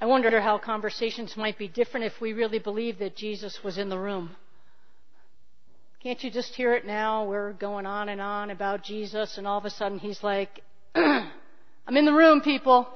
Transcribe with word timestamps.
I 0.00 0.06
wonder 0.06 0.40
how 0.40 0.58
conversations 0.58 1.36
might 1.36 1.58
be 1.58 1.66
different 1.66 2.06
if 2.06 2.20
we 2.20 2.32
really 2.32 2.60
believed 2.60 3.00
that 3.00 3.16
Jesus 3.16 3.64
was 3.64 3.78
in 3.78 3.88
the 3.88 3.98
room. 3.98 4.36
Can't 6.00 6.22
you 6.22 6.30
just 6.30 6.54
hear 6.54 6.74
it 6.74 6.86
now? 6.86 7.24
We're 7.24 7.52
going 7.52 7.84
on 7.84 8.08
and 8.08 8.20
on 8.20 8.50
about 8.50 8.84
Jesus, 8.84 9.38
and 9.38 9.46
all 9.46 9.58
of 9.58 9.64
a 9.64 9.70
sudden 9.70 9.98
he's 9.98 10.22
like, 10.22 10.62
I'm 10.94 11.96
in 11.96 12.04
the 12.04 12.12
room, 12.12 12.40
people. 12.42 12.88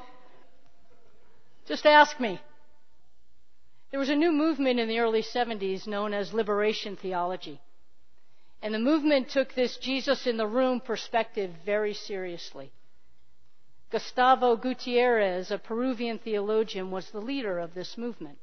Just 1.67 1.87
ask 1.87 2.21
me. 2.21 2.41
There 3.91 3.99
was 3.99 4.09
a 4.09 4.15
new 4.15 4.31
movement 4.31 4.79
in 4.79 4.89
the 4.89 5.01
early 5.01 5.23
70s 5.23 5.89
known 5.89 6.15
as 6.15 6.33
liberation 6.33 6.97
theology. 6.97 7.61
And 8.63 8.73
the 8.73 8.79
movement 8.79 9.29
took 9.29 9.55
this 9.55 9.77
Jesus 9.79 10.29
in 10.29 10.37
the 10.37 10.47
room 10.47 10.81
perspective 10.81 11.51
very 11.67 11.95
seriously. 11.95 12.71
Gustavo 13.93 14.57
Gutierrez, 14.57 15.51
a 15.51 15.59
Peruvian 15.59 16.19
theologian, 16.19 16.91
was 16.91 17.11
the 17.11 17.21
leader 17.21 17.59
of 17.59 17.75
this 17.75 17.99
movement. 17.99 18.39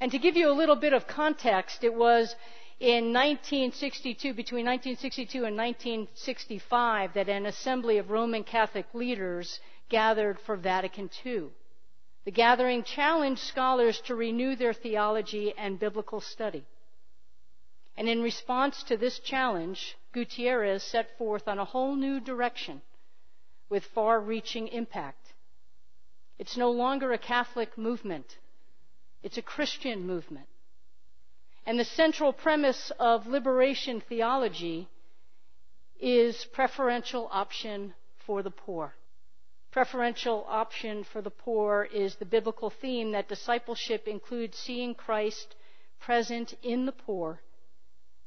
And 0.00 0.10
to 0.12 0.18
give 0.18 0.34
you 0.34 0.50
a 0.50 0.56
little 0.56 0.76
bit 0.76 0.94
of 0.94 1.06
context, 1.06 1.84
it 1.84 1.92
was 1.92 2.34
in 2.80 3.12
1962, 3.12 4.32
between 4.32 4.64
1962 4.64 5.44
and 5.44 5.54
1965, 5.58 7.12
that 7.12 7.28
an 7.28 7.44
assembly 7.44 7.98
of 7.98 8.08
Roman 8.08 8.42
Catholic 8.42 8.86
leaders 8.94 9.60
gathered 9.90 10.40
for 10.40 10.56
Vatican 10.56 11.10
II. 11.22 11.48
The 12.24 12.30
gathering 12.30 12.82
challenged 12.82 13.42
scholars 13.42 14.00
to 14.06 14.14
renew 14.14 14.56
their 14.56 14.72
theology 14.72 15.52
and 15.58 15.78
biblical 15.78 16.22
study. 16.22 16.64
And 17.94 18.08
in 18.08 18.22
response 18.22 18.82
to 18.84 18.96
this 18.96 19.18
challenge, 19.18 19.98
Gutierrez 20.12 20.82
set 20.82 21.18
forth 21.18 21.46
on 21.46 21.58
a 21.58 21.66
whole 21.66 21.94
new 21.94 22.20
direction 22.20 22.80
with 23.70 23.84
far 23.94 24.20
reaching 24.20 24.68
impact. 24.68 25.32
It's 26.38 26.56
no 26.56 26.70
longer 26.70 27.12
a 27.12 27.18
Catholic 27.18 27.78
movement, 27.78 28.38
it's 29.22 29.38
a 29.38 29.42
Christian 29.42 30.06
movement. 30.06 30.46
And 31.66 31.78
the 31.78 31.84
central 31.84 32.32
premise 32.32 32.90
of 32.98 33.26
liberation 33.26 34.00
theology 34.00 34.88
is 36.00 36.46
preferential 36.52 37.28
option 37.30 37.94
for 38.26 38.42
the 38.42 38.50
poor. 38.50 38.94
Preferential 39.70 40.44
option 40.48 41.04
for 41.04 41.22
the 41.22 41.30
poor 41.30 41.86
is 41.92 42.16
the 42.16 42.24
biblical 42.24 42.70
theme 42.70 43.12
that 43.12 43.28
discipleship 43.28 44.08
includes 44.08 44.58
seeing 44.58 44.94
Christ 44.94 45.54
present 46.00 46.54
in 46.62 46.86
the 46.86 46.92
poor 46.92 47.40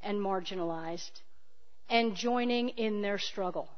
and 0.01 0.19
marginalized 0.19 1.21
and 1.89 2.15
joining 2.15 2.69
in 2.69 3.01
their 3.01 3.17
struggle. 3.17 3.69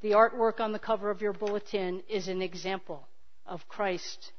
The 0.00 0.12
artwork 0.12 0.60
on 0.60 0.72
the 0.72 0.78
cover 0.78 1.10
of 1.10 1.20
your 1.20 1.32
bulletin 1.32 2.02
is 2.08 2.28
an 2.28 2.40
example 2.40 3.08
of 3.46 3.66
Christ 3.68 4.32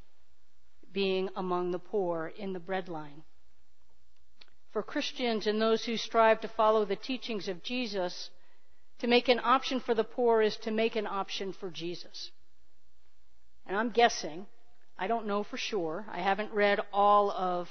being 0.93 1.29
among 1.35 1.71
the 1.71 1.79
poor 1.79 2.31
in 2.37 2.53
the 2.53 2.59
breadline. 2.59 3.23
For 4.71 4.81
Christians 4.83 5.47
and 5.47 5.61
those 5.61 5.83
who 5.83 5.97
strive 5.97 6.41
to 6.41 6.47
follow 6.47 6.85
the 6.85 6.95
teachings 6.95 7.47
of 7.47 7.63
Jesus, 7.63 8.29
to 8.99 9.07
make 9.07 9.27
an 9.27 9.39
option 9.43 9.79
for 9.79 9.93
the 9.93 10.03
poor 10.03 10.41
is 10.41 10.55
to 10.57 10.71
make 10.71 10.95
an 10.95 11.07
option 11.07 11.53
for 11.53 11.69
Jesus. 11.69 12.31
And 13.65 13.75
I'm 13.75 13.89
guessing, 13.89 14.45
I 14.97 15.07
don't 15.07 15.27
know 15.27 15.43
for 15.43 15.57
sure, 15.57 16.05
I 16.09 16.21
haven't 16.21 16.53
read 16.53 16.79
all 16.93 17.31
of 17.31 17.67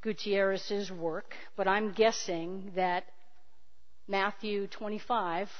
Gutierrez's 0.00 0.90
work, 0.90 1.34
but 1.56 1.68
I'm 1.68 1.92
guessing 1.92 2.72
that 2.74 3.04
Matthew 4.06 4.66
25 4.66 5.50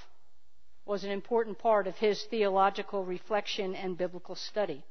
was 0.89 1.05
an 1.05 1.11
important 1.11 1.59
part 1.59 1.87
of 1.87 1.95
his 1.97 2.23
theological 2.31 3.05
reflection 3.05 3.75
and 3.75 3.99
biblical 3.99 4.35
study. 4.35 4.83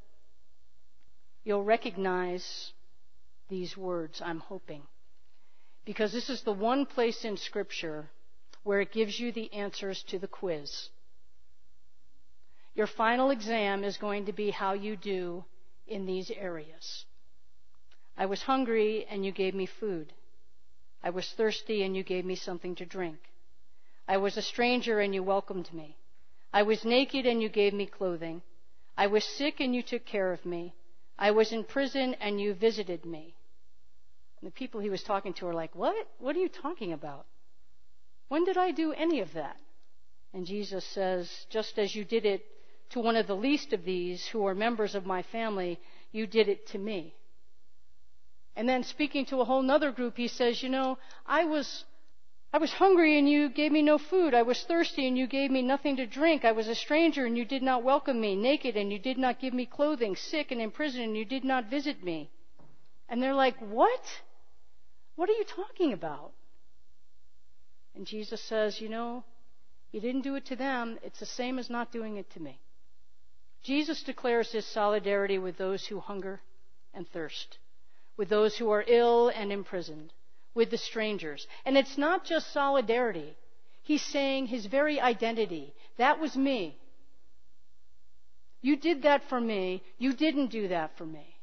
You'll 1.44 1.63
recognize 1.63 2.72
these 3.50 3.75
words, 3.75 4.22
I'm 4.24 4.40
hoping, 4.40 4.84
because 5.86 6.13
this 6.13 6.30
is 6.30 6.44
the 6.44 6.53
one 6.53 6.86
place 6.86 7.25
in 7.25 7.36
Scripture 7.36 8.12
where 8.63 8.80
it 8.80 8.91
gives 8.91 9.19
you 9.19 9.31
the 9.31 9.52
answers 9.52 10.03
to 10.03 10.19
the 10.19 10.28
quiz. 10.28 10.90
Your 12.75 12.88
final 12.88 13.31
exam 13.31 13.84
is 13.84 13.97
going 13.97 14.28
to 14.28 14.34
be 14.34 14.52
how 14.52 14.74
you 14.74 14.97
do 14.97 15.46
in 15.88 16.06
these 16.06 16.30
areas. 16.30 17.06
I 18.16 18.28
was 18.28 18.44
hungry 18.44 19.07
and 19.09 19.25
you 19.25 19.31
gave 19.31 19.56
me 19.56 19.66
food. 19.66 20.13
I 21.02 21.09
was 21.09 21.28
thirsty 21.31 21.81
and 21.81 21.96
you 21.96 22.03
gave 22.03 22.24
me 22.24 22.36
something 22.36 22.75
to 22.75 22.86
drink. 22.86 23.18
I 24.07 24.18
was 24.18 24.38
a 24.38 24.41
stranger 24.41 25.00
and 25.00 25.13
you 25.13 25.23
welcomed 25.23 25.73
me. 25.73 25.97
I 26.53 26.63
was 26.63 26.85
naked 26.85 27.25
and 27.25 27.41
you 27.41 27.50
gave 27.50 27.73
me 27.73 27.85
clothing. 27.85 28.41
I 28.97 29.07
was 29.07 29.23
sick 29.23 29.59
and 29.59 29.75
you 29.75 29.84
took 29.84 30.06
care 30.06 30.31
of 30.31 30.45
me. 30.45 30.73
I 31.19 31.31
was 31.31 31.51
in 31.51 31.63
prison 31.63 32.16
and 32.22 32.40
you 32.40 32.53
visited 32.53 33.06
me. 33.06 33.35
And 34.40 34.47
the 34.47 34.53
people 34.53 34.79
he 34.79 34.90
was 34.90 35.03
talking 35.03 35.34
to 35.34 35.45
were 35.45 35.53
like, 35.53 35.75
What? 35.75 35.95
What 36.19 36.35
are 36.35 36.40
you 36.40 36.50
talking 36.50 36.94
about? 36.94 37.25
When 38.29 38.45
did 38.45 38.57
I 38.57 38.72
do 38.72 38.94
any 38.94 39.19
of 39.19 39.34
that? 39.34 39.57
And 40.34 40.45
Jesus 40.45 40.85
says, 40.85 41.29
Just 41.50 41.78
as 41.78 41.95
you 41.95 42.06
did 42.06 42.25
it 42.25 42.45
to 42.91 43.00
one 43.00 43.16
of 43.16 43.28
the 43.28 43.35
least 43.35 43.74
of 43.74 43.84
these 43.84 44.25
who 44.28 44.45
are 44.45 44.56
members 44.56 44.95
of 44.95 45.06
my 45.06 45.24
family, 45.24 45.79
you 46.12 46.28
did 46.28 46.47
it 46.47 46.68
to 46.68 46.78
me. 46.78 47.16
And 48.56 48.68
then 48.68 48.84
speaking 48.84 49.25
to 49.28 49.41
a 49.41 49.45
whole 49.45 49.69
other 49.69 49.91
group, 49.91 50.18
he 50.18 50.28
says, 50.28 50.63
You 50.63 50.69
know, 50.69 50.97
I 51.25 51.45
was 51.45 51.85
I 52.53 52.59
was 52.59 52.72
hungry 52.72 53.19
and 53.19 53.30
you 53.30 53.50
gave 53.50 53.74
me 53.74 53.81
no 53.81 53.97
food. 53.97 54.34
I 54.34 54.41
was 54.41 54.63
thirsty 54.63 55.06
and 55.08 55.18
you 55.18 55.28
gave 55.28 55.52
me 55.52 55.62
nothing 55.62 55.97
to 55.97 56.08
drink. 56.08 56.46
I 56.46 56.53
was 56.53 56.68
a 56.68 56.75
stranger 56.75 57.25
and 57.25 57.38
you 57.38 57.44
did 57.44 57.62
not 57.62 57.84
welcome 57.84 58.22
me. 58.22 58.35
Naked 58.35 58.78
and 58.78 58.91
you 58.91 59.00
did 59.00 59.18
not 59.18 59.40
give 59.40 59.53
me 59.53 59.66
clothing. 59.66 60.16
Sick 60.16 60.52
and 60.52 60.62
in 60.62 60.72
prison 60.72 61.02
and 61.02 61.18
you 61.18 61.25
did 61.25 61.44
not 61.44 61.69
visit 61.69 62.03
me. 62.03 62.30
And 63.09 63.22
they're 63.22 63.34
like, 63.34 63.57
What? 63.59 64.02
What 65.16 65.30
are 65.30 65.34
you 65.34 65.44
talking 65.44 65.91
about? 65.91 66.31
And 67.96 68.06
Jesus 68.06 68.41
says, 68.41 68.80
You 68.80 68.90
know, 68.90 69.25
you 69.91 70.00
didn't 70.00 70.22
do 70.22 70.36
it 70.36 70.46
to 70.46 70.56
them. 70.56 71.00
It's 71.03 71.19
the 71.19 71.25
same 71.25 71.59
as 71.59 71.69
not 71.69 71.91
doing 71.91 72.16
it 72.16 72.30
to 72.31 72.40
me. 72.40 72.59
Jesus 73.62 74.03
declares 74.03 74.52
his 74.52 74.66
solidarity 74.66 75.38
with 75.38 75.57
those 75.57 75.86
who 75.86 76.00
hunger 76.00 76.40
and 76.94 77.07
thirst, 77.09 77.57
with 78.16 78.30
those 78.30 78.57
who 78.57 78.69
are 78.69 78.86
ill 78.88 79.28
and 79.28 79.52
imprisoned 79.52 80.13
with 80.57 80.72
the 80.72 80.78
strangers. 80.78 81.47
And 81.66 81.78
it's 81.78 81.97
not 81.97 82.25
just 82.25 82.51
solidarity. 82.51 83.38
He's 83.84 84.01
saying 84.01 84.47
his 84.47 84.66
very 84.66 85.00
identity. 85.00 85.73
That 85.97 86.19
was 86.19 86.35
me. 86.35 86.75
You 88.62 88.75
did 88.75 89.03
that 89.03 89.22
for 89.29 89.40
me. 89.40 89.84
You 90.00 90.13
didn't 90.13 90.47
do 90.47 90.68
that 90.69 90.97
for 90.97 91.06
me. 91.06 91.38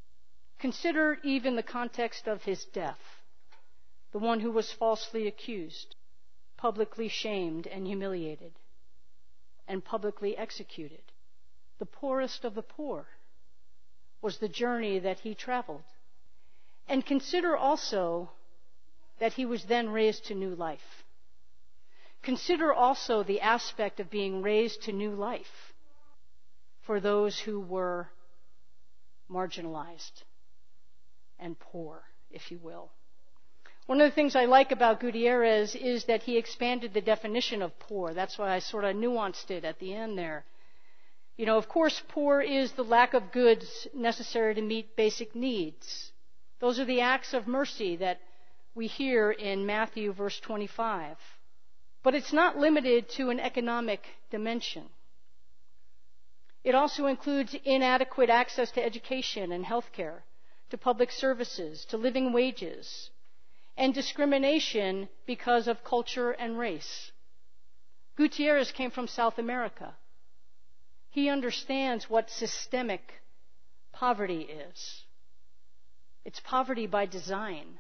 Consider 0.58 1.19
even 1.22 1.54
the 1.54 1.62
context 1.62 2.26
of 2.26 2.42
his 2.42 2.64
death. 2.66 2.98
The 4.12 4.19
one 4.19 4.41
who 4.41 4.50
was 4.50 4.72
falsely 4.72 5.26
accused, 5.28 5.94
publicly 6.56 7.08
shamed 7.08 7.66
and 7.69 7.86
humiliated, 7.86 8.52
and 9.69 9.84
publicly 9.84 10.36
executed. 10.36 11.02
The 11.78 11.86
poorest 11.86 12.44
of 12.44 12.54
the 12.54 12.62
poor 12.62 13.06
was 14.20 14.38
the 14.38 14.49
journey 14.49 14.99
that 14.99 15.20
he 15.20 15.34
traveled. 15.34 15.84
And 16.88 17.06
consider 17.06 17.56
also 17.56 18.31
that 19.19 19.34
he 19.34 19.46
was 19.46 19.64
then 19.64 19.88
raised 19.88 20.26
to 20.26 20.34
new 20.34 20.55
life. 20.55 21.05
Consider 22.22 22.72
also 22.72 23.22
the 23.22 23.40
aspect 23.40 24.00
of 24.00 24.11
being 24.11 24.43
raised 24.43 24.82
to 24.82 24.93
new 24.93 25.11
life 25.11 25.75
for 26.87 27.00
those 27.00 27.38
who 27.38 27.61
were 27.61 28.08
marginalized 29.31 30.22
and 31.38 31.58
poor, 31.58 32.02
if 32.31 32.50
you 32.50 32.58
will. 32.62 32.90
One 33.87 34.00
of 34.00 34.11
the 34.11 34.14
things 34.14 34.34
I 34.34 34.46
like 34.46 34.72
about 34.72 35.00
Gutierrez 35.00 35.75
is 35.75 36.06
that 36.06 36.22
he 36.22 36.38
expanded 36.38 36.94
the 36.94 37.02
definition 37.02 37.61
of 37.61 37.78
poor. 37.78 38.14
That's 38.14 38.38
why 38.38 38.55
I 38.55 38.61
sort 38.61 38.84
of 38.84 38.96
nuanced 38.96 39.50
it 39.50 39.64
at 39.64 39.78
the 39.78 39.93
end 39.93 40.16
there. 40.16 40.44
You 41.37 41.44
know, 41.44 41.58
of 41.58 41.69
course, 41.69 42.00
poor 42.08 42.40
is 42.40 42.72
the 42.72 42.84
lack 42.84 43.12
of 43.12 43.32
goods 43.32 43.87
necessary 43.93 44.55
to 44.55 44.62
meet 44.62 44.96
basic 44.96 45.34
needs. 45.34 46.12
Those 46.61 46.78
are 46.78 46.87
the 46.87 47.02
acts 47.02 47.34
of 47.34 47.46
mercy 47.46 47.96
that 47.96 48.20
we 48.75 48.87
hear 48.87 49.31
in 49.31 49.67
Matthew 49.67 50.12
verse 50.12 50.38
25. 50.41 51.17
But 52.03 52.15
it's 52.15 52.32
not 52.32 52.59
limited 52.59 53.09
to 53.11 53.31
an 53.31 53.41
economic 53.41 54.05
dimension. 54.31 54.85
It 56.65 56.75
also 56.75 57.06
includes 57.06 57.55
inadequate 57.65 58.31
access 58.31 58.71
to 58.73 58.85
education 58.85 59.53
and 59.53 59.65
health 59.65 59.91
care, 59.93 60.25
to 60.71 60.79
public 60.79 61.11
services, 61.11 61.85
to 61.87 61.97
living 61.97 62.32
wages, 62.32 63.11
and 63.76 63.93
discrimination 63.93 65.09
because 65.26 65.69
of 65.69 65.85
culture 65.85 66.31
and 66.31 66.59
race. 66.59 67.12
Gutierrez 68.17 68.73
came 68.73 68.91
from 68.91 69.09
South 69.09 69.38
America. 69.38 69.94
He 71.11 71.29
understands 71.29 72.09
what 72.09 72.31
systemic 72.31 73.23
poverty 73.93 74.43
is. 74.43 75.03
It's 76.25 76.41
poverty 76.41 76.87
by 76.87 77.06
design. 77.06 77.79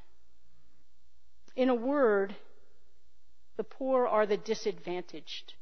In 1.56 1.68
a 1.68 1.74
word, 1.74 2.34
the 3.56 3.64
poor 3.64 4.06
are 4.06 4.26
the 4.26 4.36
disadvantaged. 4.36 5.54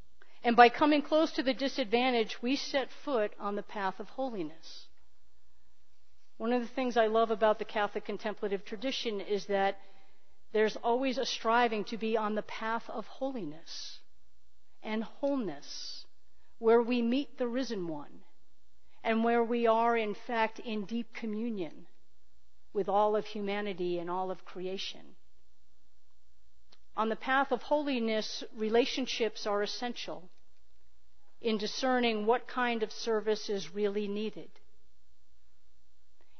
And 0.44 0.56
by 0.56 0.68
coming 0.68 1.02
close 1.02 1.32
to 1.32 1.42
the 1.42 1.54
disadvantaged, 1.54 2.36
we 2.42 2.56
set 2.56 2.90
foot 2.90 3.32
on 3.38 3.54
the 3.54 3.62
path 3.62 4.00
of 4.00 4.08
holiness. 4.08 4.86
One 6.38 6.52
of 6.52 6.62
the 6.62 6.74
things 6.74 6.96
I 6.96 7.06
love 7.06 7.30
about 7.30 7.58
the 7.58 7.64
Catholic 7.64 8.04
contemplative 8.04 8.64
tradition 8.64 9.20
is 9.20 9.46
that 9.46 9.78
there's 10.52 10.76
always 10.76 11.18
a 11.18 11.26
striving 11.26 11.84
to 11.84 11.96
be 11.96 12.16
on 12.16 12.34
the 12.34 12.42
path 12.42 12.88
of 12.90 13.06
holiness 13.06 14.00
and 14.82 15.04
wholeness, 15.04 16.04
where 16.58 16.82
we 16.82 17.00
meet 17.02 17.38
the 17.38 17.46
risen 17.46 17.86
one, 17.86 18.22
and 19.04 19.22
where 19.22 19.44
we 19.44 19.66
are, 19.66 19.96
in 19.96 20.14
fact, 20.26 20.58
in 20.58 20.84
deep 20.84 21.14
communion 21.14 21.86
with 22.72 22.88
all 22.88 23.14
of 23.14 23.26
humanity 23.26 23.98
and 23.98 24.10
all 24.10 24.30
of 24.30 24.44
creation. 24.44 25.02
On 26.96 27.08
the 27.08 27.16
path 27.16 27.52
of 27.52 27.62
holiness, 27.62 28.44
relationships 28.56 29.46
are 29.46 29.62
essential 29.62 30.28
in 31.40 31.58
discerning 31.58 32.26
what 32.26 32.46
kind 32.46 32.82
of 32.82 32.92
service 32.92 33.48
is 33.48 33.74
really 33.74 34.06
needed. 34.06 34.50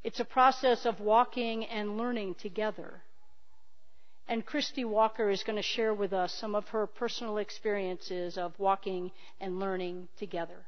It's 0.04 0.20
a 0.20 0.24
process 0.24 0.84
of 0.84 1.00
walking 1.00 1.64
and 1.64 1.96
learning 1.96 2.34
together. 2.34 3.02
And 4.28 4.44
Christy 4.44 4.84
Walker 4.84 5.30
is 5.30 5.42
going 5.42 5.56
to 5.56 5.62
share 5.62 5.94
with 5.94 6.12
us 6.12 6.32
some 6.32 6.54
of 6.54 6.68
her 6.68 6.86
personal 6.86 7.38
experiences 7.38 8.38
of 8.38 8.58
walking 8.58 9.10
and 9.40 9.58
learning 9.58 10.08
together. 10.18 10.66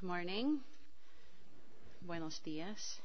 Good 0.00 0.06
morning. 0.06 0.60
Buenos 2.02 2.38
dias. 2.44 3.00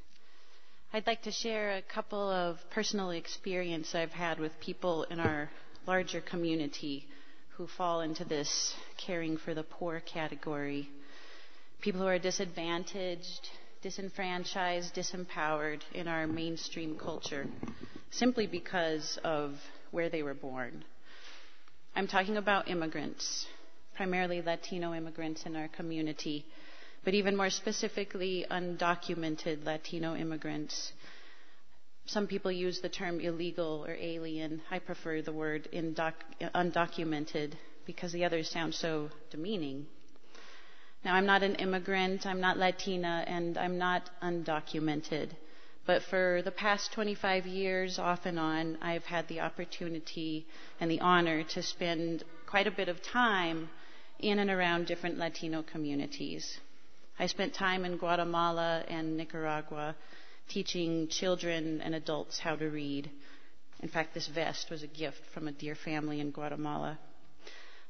I'd 0.91 1.05
like 1.05 1.21
to 1.23 1.31
share 1.31 1.75
a 1.75 1.83
couple 1.83 2.31
of 2.31 2.57
personal 2.71 3.11
experience 3.11 3.93
I've 3.93 4.11
had 4.11 4.39
with 4.39 4.59
people 4.59 5.03
in 5.03 5.19
our 5.19 5.51
larger 5.85 6.19
community 6.19 7.05
who 7.57 7.67
fall 7.67 8.01
into 8.01 8.25
this 8.25 8.73
caring 8.97 9.37
for 9.37 9.53
the 9.53 9.61
poor 9.61 9.99
category. 9.99 10.89
People 11.79 12.01
who 12.01 12.07
are 12.07 12.17
disadvantaged, 12.17 13.49
disenfranchised, 13.83 14.95
disempowered 14.95 15.81
in 15.93 16.07
our 16.07 16.25
mainstream 16.25 16.97
culture 16.97 17.45
simply 18.09 18.47
because 18.47 19.19
of 19.23 19.59
where 19.91 20.09
they 20.09 20.23
were 20.23 20.33
born. 20.33 20.83
I'm 21.95 22.07
talking 22.07 22.35
about 22.35 22.67
immigrants, 22.67 23.45
primarily 23.95 24.41
Latino 24.41 24.95
immigrants 24.95 25.45
in 25.45 25.55
our 25.55 25.67
community 25.67 26.45
but 27.03 27.13
even 27.13 27.35
more 27.35 27.49
specifically, 27.49 28.45
undocumented 28.49 29.65
Latino 29.65 30.15
immigrants. 30.15 30.93
Some 32.05 32.27
people 32.27 32.51
use 32.51 32.81
the 32.81 32.89
term 32.89 33.19
illegal 33.19 33.85
or 33.87 33.93
alien. 33.93 34.61
I 34.71 34.79
prefer 34.79 35.21
the 35.21 35.31
word 35.31 35.67
undocumented 35.73 37.53
because 37.85 38.11
the 38.11 38.25
others 38.25 38.49
sound 38.49 38.73
so 38.73 39.09
demeaning. 39.31 39.85
Now, 41.05 41.15
I'm 41.15 41.25
not 41.25 41.43
an 41.43 41.55
immigrant, 41.55 42.25
I'm 42.25 42.41
not 42.41 42.57
Latina, 42.57 43.23
and 43.25 43.57
I'm 43.57 43.77
not 43.77 44.09
undocumented. 44.21 45.29
But 45.85 46.03
for 46.03 46.41
the 46.43 46.51
past 46.51 46.91
25 46.93 47.47
years, 47.47 47.97
off 47.97 48.25
and 48.25 48.37
on, 48.37 48.77
I've 48.81 49.05
had 49.05 49.27
the 49.27 49.39
opportunity 49.39 50.45
and 50.79 50.91
the 50.91 50.99
honor 50.99 51.43
to 51.43 51.63
spend 51.63 52.23
quite 52.45 52.67
a 52.67 52.71
bit 52.71 52.89
of 52.89 53.01
time 53.01 53.69
in 54.19 54.39
and 54.39 54.49
around 54.49 54.87
different 54.87 55.17
Latino 55.17 55.63
communities. 55.63 56.59
I 57.21 57.27
spent 57.27 57.53
time 57.53 57.83
in 57.83 57.97
Guatemala 57.97 58.85
and 58.87 59.17
Nicaragua 59.17 59.93
teaching 60.47 61.09
children 61.09 61.81
and 61.81 61.93
adults 61.93 62.39
how 62.39 62.55
to 62.55 62.69
read. 62.69 63.11
In 63.81 63.89
fact, 63.89 64.13
this 64.13 64.27
vest 64.27 64.69
was 64.69 64.83
a 64.83 64.87
gift 64.87 65.19
from 65.33 65.47
a 65.49 65.51
dear 65.51 65.75
family 65.75 66.21
in 66.21 66.31
Guatemala. 66.31 66.97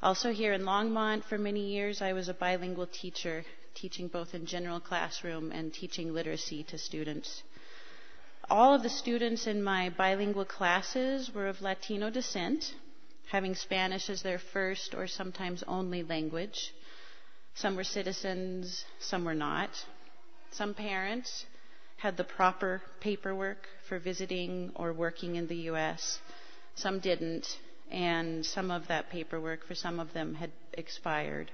Also, 0.01 0.33
here 0.33 0.53
in 0.53 0.63
Longmont, 0.63 1.25
for 1.25 1.37
many 1.37 1.71
years, 1.71 2.01
I 2.01 2.13
was 2.13 2.27
a 2.27 2.33
bilingual 2.33 2.87
teacher, 2.87 3.45
teaching 3.75 4.07
both 4.07 4.33
in 4.33 4.47
general 4.47 4.79
classroom 4.79 5.51
and 5.51 5.71
teaching 5.71 6.11
literacy 6.11 6.63
to 6.63 6.79
students. 6.79 7.43
All 8.49 8.73
of 8.73 8.81
the 8.81 8.89
students 8.89 9.45
in 9.45 9.61
my 9.61 9.91
bilingual 9.91 10.45
classes 10.45 11.31
were 11.35 11.47
of 11.47 11.61
Latino 11.61 12.09
descent, 12.09 12.73
having 13.29 13.53
Spanish 13.53 14.09
as 14.09 14.23
their 14.23 14.39
first 14.39 14.95
or 14.95 15.05
sometimes 15.05 15.63
only 15.67 16.01
language. 16.01 16.73
Some 17.59 17.75
were 17.75 17.83
citizens, 17.83 18.85
some 18.99 19.25
were 19.25 19.35
not. 19.35 19.69
Some 20.51 20.73
parents 20.73 21.45
had 21.97 22.15
the 22.15 22.23
proper 22.23 22.81
paperwork 23.01 23.67
for 23.89 23.99
visiting 23.99 24.71
or 24.75 24.93
working 24.93 25.35
in 25.35 25.47
the 25.47 25.57
U.S., 25.71 26.19
some 26.75 27.01
didn't, 27.01 27.45
and 27.91 28.45
some 28.45 28.71
of 28.71 28.87
that 28.87 29.09
paperwork 29.09 29.67
for 29.67 29.75
some 29.75 29.99
of 29.99 30.13
them 30.13 30.35
had 30.35 30.51
expired. 30.71 31.51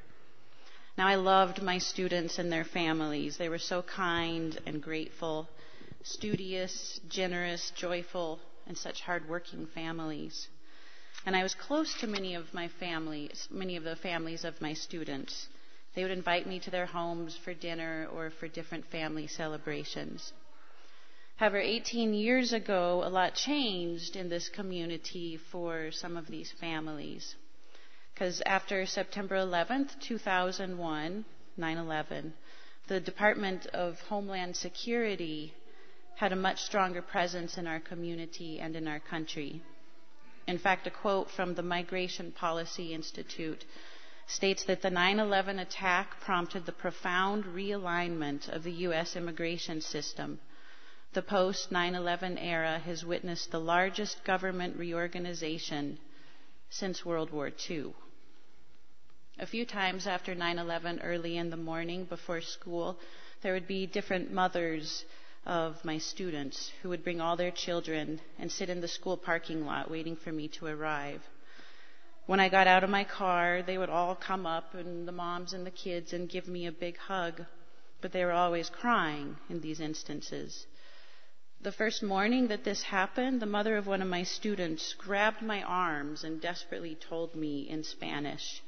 Now, 0.96 1.07
I 1.07 1.16
loved 1.16 1.63
my 1.63 1.80
students 1.80 2.38
and 2.38 2.52
their 2.52 2.66
families. 2.66 3.38
They 3.38 3.50
were 3.50 3.57
so 3.57 3.81
kind 3.81 4.60
and 4.68 4.84
grateful, 4.84 5.50
studious, 6.04 7.00
generous, 7.10 7.72
joyful, 7.75 8.40
and 8.68 8.78
such 8.78 9.02
hardworking 9.02 9.66
families. 9.74 10.50
And 11.25 11.36
I 11.36 11.42
was 11.42 11.56
close 11.56 11.92
to 12.02 12.07
many 12.07 12.36
of 12.36 12.54
my 12.54 12.68
families, 12.80 13.48
many 13.50 13.75
of 13.75 13.84
the 13.84 13.96
families 13.96 14.46
of 14.46 14.62
my 14.62 14.74
students. 14.74 15.48
They 15.95 16.03
would 16.03 16.12
invite 16.12 16.45
me 16.45 16.59
to 16.59 16.71
their 16.71 16.86
homes 16.86 17.38
for 17.38 17.53
dinner 17.53 18.07
or 18.13 18.30
for 18.30 18.50
different 18.50 18.86
family 18.92 19.27
celebrations. 19.27 20.33
However, 21.38 21.57
18 21.57 22.13
years 22.13 22.53
ago, 22.53 23.01
a 23.03 23.09
lot 23.09 23.33
changed 23.36 24.15
in 24.15 24.30
this 24.30 24.50
community 24.50 25.38
for 25.51 25.92
some 25.92 26.18
of 26.18 26.27
these 26.27 26.51
families. 26.51 27.36
Because 28.13 28.42
after 28.45 28.86
September 28.86 29.36
11th, 29.36 30.00
2001, 30.00 31.25
9 31.57 31.77
11, 31.77 32.33
the 32.88 33.00
Department 33.00 33.65
of 33.68 34.00
Homeland 34.01 34.56
Security 34.56 35.54
had 36.16 36.31
a 36.31 36.37
much 36.37 36.61
stronger 36.61 37.02
presence 37.02 37.57
in 37.57 37.68
our 37.68 37.80
community 37.80 38.59
and 38.59 38.75
in 38.75 38.87
our 38.87 38.99
country. 38.99 39.61
In 40.47 40.57
fact, 40.57 40.87
a 40.87 40.92
quote 40.92 41.30
from 41.31 41.56
the 41.56 41.64
Migration 41.64 42.31
Policy 42.31 42.94
Institute 42.94 43.66
states 44.27 44.63
that 44.65 44.81
the 44.81 44.89
9 44.89 45.19
11 45.19 45.59
attack 45.59 46.19
prompted 46.21 46.65
the 46.65 46.71
profound 46.71 47.44
realignment 47.45 48.49
of 48.49 48.63
the 48.63 48.71
U.S. 48.71 49.15
immigration 49.15 49.81
system. 49.81 50.39
The 51.13 51.21
post 51.21 51.71
9 51.71 51.95
11 51.95 52.37
era 52.37 52.79
has 52.79 53.05
witnessed 53.05 53.51
the 53.51 53.59
largest 53.59 54.23
government 54.25 54.77
reorganization 54.77 55.99
since 56.69 57.05
World 57.05 57.31
War 57.31 57.51
II. 57.69 57.94
A 59.39 59.45
few 59.45 59.65
times 59.65 60.07
after 60.07 60.33
9 60.33 60.59
11, 60.59 61.01
early 61.03 61.37
in 61.37 61.49
the 61.49 61.57
morning 61.57 62.05
before 62.05 62.41
school, 62.41 62.97
there 63.41 63.53
would 63.53 63.67
be 63.67 63.85
different 63.85 64.31
mothers 64.31 65.05
of 65.45 65.83
my 65.85 65.99
students 65.99 66.71
who 66.81 66.89
would 66.89 67.03
bring 67.03 67.21
all 67.21 67.35
their 67.35 67.51
children 67.51 68.19
and 68.39 68.51
sit 68.51 68.69
in 68.69 68.81
the 68.81 68.87
school 68.87 69.17
parking 69.17 69.65
lot 69.65 69.91
waiting 69.91 70.15
for 70.15 70.31
me 70.31 70.47
to 70.47 70.65
arrive. 70.65 71.21
When 72.25 72.39
I 72.39 72.49
got 72.49 72.67
out 72.67 72.83
of 72.83 72.89
my 72.89 73.03
car, 73.03 73.61
they 73.61 73.77
would 73.77 73.89
all 73.89 74.15
come 74.15 74.45
up, 74.45 74.73
and 74.73 75.07
the 75.07 75.11
moms 75.11 75.53
and 75.53 75.65
the 75.65 75.71
kids, 75.71 76.13
and 76.13 76.29
give 76.29 76.47
me 76.47 76.65
a 76.65 76.71
big 76.71 76.97
hug. 76.97 77.45
But 78.01 78.11
they 78.11 78.25
were 78.25 78.31
always 78.31 78.69
crying 78.69 79.37
in 79.49 79.61
these 79.61 79.79
instances. 79.79 80.65
The 81.61 81.71
first 81.71 82.03
morning 82.03 82.47
that 82.47 82.63
this 82.63 82.83
happened, 82.83 83.41
the 83.41 83.45
mother 83.45 83.77
of 83.77 83.87
one 83.87 84.01
of 84.01 84.07
my 84.07 84.23
students 84.23 84.94
grabbed 84.94 85.41
my 85.41 85.63
arms 85.63 86.23
and 86.23 86.41
desperately 86.41 86.95
told 86.95 87.35
me 87.35 87.67
in 87.69 87.83
Spanish, 87.83 88.61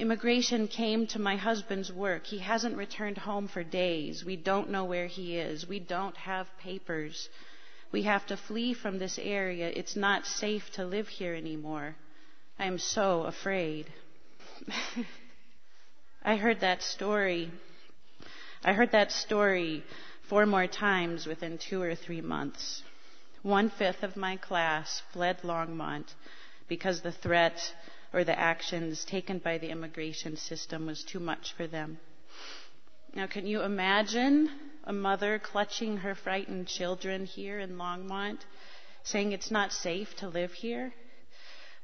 Immigration 0.00 0.66
came 0.68 1.06
to 1.08 1.18
my 1.18 1.36
husband's 1.36 1.92
work. 1.92 2.24
He 2.24 2.38
hasn't 2.38 2.78
returned 2.78 3.18
home 3.18 3.48
for 3.48 3.62
days. 3.62 4.24
We 4.24 4.36
don't 4.36 4.70
know 4.70 4.84
where 4.84 5.06
he 5.06 5.36
is. 5.36 5.68
We 5.68 5.78
don't 5.78 6.16
have 6.16 6.46
papers. 6.58 7.28
We 7.92 8.04
have 8.04 8.24
to 8.28 8.36
flee 8.38 8.72
from 8.72 8.98
this 8.98 9.18
area. 9.18 9.68
It's 9.68 9.96
not 9.96 10.26
safe 10.26 10.70
to 10.72 10.86
live 10.86 11.08
here 11.08 11.34
anymore. 11.34 11.96
I 12.60 12.66
am 12.66 12.78
so 12.78 13.22
afraid. 13.22 13.86
I 16.22 16.36
heard 16.36 16.60
that 16.60 16.82
story. 16.82 17.50
I 18.62 18.74
heard 18.74 18.92
that 18.92 19.12
story 19.12 19.82
four 20.28 20.44
more 20.44 20.66
times 20.66 21.24
within 21.24 21.56
two 21.56 21.80
or 21.80 21.94
three 21.94 22.20
months. 22.20 22.82
One 23.40 23.70
fifth 23.70 24.02
of 24.02 24.14
my 24.14 24.36
class 24.36 25.02
fled 25.14 25.38
Longmont 25.40 26.04
because 26.68 27.00
the 27.00 27.12
threat 27.12 27.58
or 28.12 28.24
the 28.24 28.38
actions 28.38 29.06
taken 29.06 29.38
by 29.38 29.56
the 29.56 29.70
immigration 29.70 30.36
system 30.36 30.84
was 30.84 31.02
too 31.02 31.18
much 31.18 31.54
for 31.56 31.66
them. 31.66 31.98
Now, 33.14 33.26
can 33.26 33.46
you 33.46 33.62
imagine 33.62 34.50
a 34.84 34.92
mother 34.92 35.38
clutching 35.38 35.96
her 35.96 36.14
frightened 36.14 36.66
children 36.66 37.24
here 37.24 37.58
in 37.58 37.78
Longmont, 37.78 38.40
saying 39.02 39.32
it's 39.32 39.50
not 39.50 39.72
safe 39.72 40.14
to 40.16 40.28
live 40.28 40.52
here? 40.52 40.92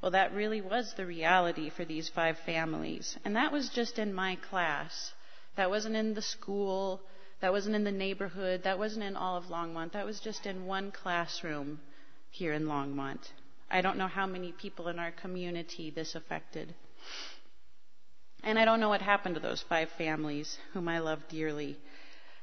Well, 0.00 0.10
that 0.12 0.34
really 0.34 0.60
was 0.60 0.92
the 0.94 1.06
reality 1.06 1.70
for 1.70 1.84
these 1.84 2.08
five 2.08 2.38
families. 2.44 3.16
And 3.24 3.36
that 3.36 3.52
was 3.52 3.70
just 3.70 3.98
in 3.98 4.12
my 4.12 4.36
class. 4.50 5.12
That 5.56 5.70
wasn't 5.70 5.96
in 5.96 6.14
the 6.14 6.22
school. 6.22 7.00
That 7.40 7.52
wasn't 7.52 7.76
in 7.76 7.84
the 7.84 7.92
neighborhood. 7.92 8.62
That 8.64 8.78
wasn't 8.78 9.04
in 9.04 9.16
all 9.16 9.36
of 9.36 9.44
Longmont. 9.44 9.92
That 9.92 10.06
was 10.06 10.20
just 10.20 10.46
in 10.46 10.66
one 10.66 10.90
classroom 10.90 11.80
here 12.30 12.52
in 12.52 12.66
Longmont. 12.66 13.20
I 13.70 13.80
don't 13.80 13.98
know 13.98 14.06
how 14.06 14.26
many 14.26 14.52
people 14.52 14.88
in 14.88 14.98
our 14.98 15.10
community 15.10 15.90
this 15.90 16.14
affected. 16.14 16.74
And 18.44 18.58
I 18.58 18.64
don't 18.64 18.80
know 18.80 18.88
what 18.88 19.02
happened 19.02 19.34
to 19.34 19.40
those 19.40 19.64
five 19.68 19.88
families 19.98 20.56
whom 20.72 20.88
I 20.88 21.00
love 21.00 21.18
dearly. 21.28 21.76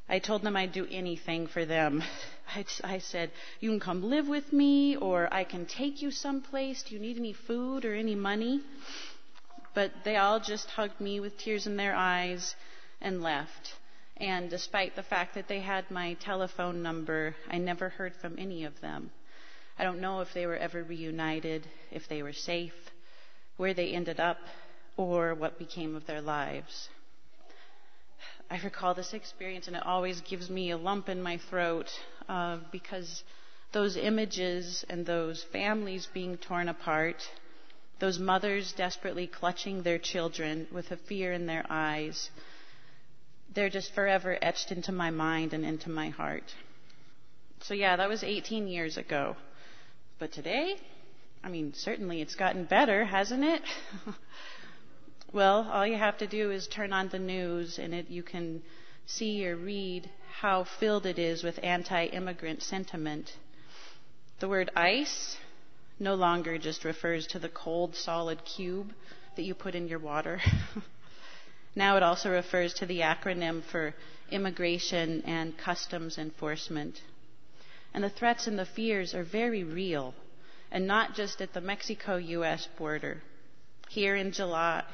I 0.09 0.19
told 0.19 0.41
them 0.41 0.55
I'd 0.55 0.73
do 0.73 0.87
anything 0.91 1.47
for 1.47 1.65
them. 1.65 2.03
I, 2.83 2.99
said, 2.99 3.31
You 3.59 3.69
can 3.71 3.79
come 3.79 4.03
live 4.03 4.27
with 4.27 4.51
me, 4.53 4.95
or 4.95 5.33
I 5.33 5.43
can 5.43 5.65
take 5.65 6.01
you 6.01 6.11
someplace. 6.11 6.83
Do 6.83 6.93
you 6.93 7.01
need 7.01 7.17
any 7.17 7.33
food 7.33 7.85
or 7.85 7.95
any 7.95 8.15
money? 8.15 8.61
But 9.73 9.91
they 10.03 10.17
all 10.17 10.39
just 10.39 10.69
hugged 10.69 10.99
me 10.99 11.19
with 11.19 11.37
tears 11.37 11.65
in 11.65 11.77
their 11.77 11.95
eyes 11.95 12.55
and 13.01 13.23
left. 13.23 13.73
And 14.17 14.49
despite 14.49 14.95
the 14.95 15.03
fact 15.03 15.33
that 15.33 15.47
they 15.47 15.61
had 15.61 15.89
my 15.89 16.13
telephone 16.15 16.83
number, 16.83 17.35
I 17.49 17.57
never 17.57 17.89
heard 17.89 18.13
from 18.15 18.37
any 18.37 18.65
of 18.65 18.79
them. 18.81 19.11
I 19.79 19.83
don't 19.83 20.01
know 20.01 20.21
if 20.21 20.33
they 20.33 20.45
were 20.45 20.57
ever 20.57 20.83
reunited, 20.83 21.67
if 21.91 22.07
they 22.07 22.21
were 22.21 22.33
safe, 22.33 22.91
where 23.57 23.73
they 23.73 23.93
ended 23.93 24.19
up, 24.19 24.37
or 24.97 25.33
what 25.33 25.57
became 25.57 25.95
of 25.95 26.05
their 26.05 26.21
lives. 26.21 26.89
I 28.53 28.59
recall 28.63 28.93
this 28.93 29.15
experience, 29.15 29.65
and 29.65 29.75
it 29.75 29.83
always 29.83 30.21
gives 30.21 30.47
me 30.47 30.69
a 30.69 30.77
lump 30.77 31.09
in 31.09 31.23
my 31.23 31.39
throat 31.49 31.87
uh, 32.29 32.59
because 32.71 33.23
those 33.71 33.97
images 33.97 34.85
and 34.87 35.07
those 35.07 35.43
families 35.51 36.07
being 36.13 36.37
torn 36.37 36.69
apart, 36.69 37.15
those 37.97 38.19
mothers 38.19 38.71
desperately 38.77 39.25
clutching 39.25 39.81
their 39.81 39.97
children 39.97 40.67
with 40.71 40.91
a 40.91 40.97
fear 40.97 41.33
in 41.33 41.47
their 41.47 41.65
eyes, 41.67 42.29
they're 43.55 43.71
just 43.71 43.91
forever 43.95 44.37
etched 44.39 44.71
into 44.71 44.91
my 44.91 45.09
mind 45.09 45.53
and 45.53 45.65
into 45.65 45.89
my 45.89 46.09
heart. 46.09 46.53
So, 47.63 47.73
yeah, 47.73 47.95
that 47.95 48.07
was 48.07 48.23
18 48.23 48.67
years 48.67 48.97
ago. 48.97 49.35
But 50.19 50.31
today, 50.31 50.75
I 51.43 51.49
mean, 51.49 51.73
certainly 51.75 52.21
it's 52.21 52.35
gotten 52.35 52.65
better, 52.65 53.03
hasn't 53.03 53.45
it? 53.45 53.63
well, 55.33 55.67
all 55.71 55.85
you 55.85 55.97
have 55.97 56.19
to 56.19 56.27
do 56.27 56.51
is 56.51 56.67
turn 56.67 56.93
on 56.93 57.09
the 57.09 57.17
news 57.17 57.79
and 57.79 57.93
it, 57.93 58.07
you 58.07 58.21
can 58.21 58.61
see 59.07 59.45
or 59.47 59.55
read 59.55 60.07
how 60.39 60.63
filled 60.63 61.07
it 61.07 61.17
is 61.17 61.43
with 61.43 61.59
anti 61.63 62.05
immigrant 62.05 62.61
sentiment. 62.61 63.35
The 64.39 64.47
word 64.47 64.69
ICE 64.75 65.37
no 65.99 66.13
longer 66.13 66.59
just 66.59 66.85
refers 66.85 67.25
to 67.27 67.39
the 67.39 67.49
cold, 67.49 67.95
solid 67.95 68.45
cube 68.45 68.93
that 69.35 69.41
you 69.41 69.55
put 69.55 69.73
in 69.73 69.87
your 69.87 69.99
water. 69.99 70.39
now 71.75 71.97
it 71.97 72.03
also 72.03 72.29
refers 72.29 72.75
to 72.75 72.85
the 72.85 72.99
acronym 72.99 73.63
for 73.63 73.95
Immigration 74.29 75.23
and 75.25 75.57
Customs 75.57 76.19
Enforcement. 76.19 77.01
And 77.93 78.03
the 78.03 78.09
threats 78.09 78.45
and 78.45 78.57
the 78.59 78.65
fears 78.65 79.15
are 79.15 79.23
very 79.23 79.63
real, 79.63 80.13
and 80.71 80.85
not 80.85 81.15
just 81.15 81.41
at 81.41 81.53
the 81.53 81.61
Mexico 81.61 82.17
US 82.17 82.67
border. 82.77 83.21
Here 83.93 84.15
in 84.15 84.31
July, 84.31 84.85